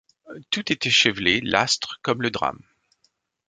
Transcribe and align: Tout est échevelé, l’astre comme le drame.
Tout 0.49 0.71
est 0.71 0.87
échevelé, 0.87 1.41
l’astre 1.41 1.99
comme 2.01 2.23
le 2.23 2.31
drame. 2.31 2.63